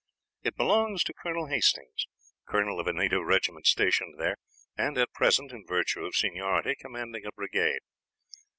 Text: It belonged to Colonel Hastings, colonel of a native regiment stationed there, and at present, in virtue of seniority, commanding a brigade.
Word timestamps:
It 0.41 0.55
belonged 0.57 1.01
to 1.05 1.13
Colonel 1.13 1.45
Hastings, 1.45 2.07
colonel 2.47 2.79
of 2.79 2.87
a 2.87 2.93
native 2.93 3.23
regiment 3.23 3.67
stationed 3.67 4.15
there, 4.19 4.37
and 4.75 4.97
at 4.97 5.13
present, 5.13 5.51
in 5.51 5.63
virtue 5.63 6.05
of 6.05 6.15
seniority, 6.15 6.73
commanding 6.75 7.23
a 7.27 7.31
brigade. 7.31 7.81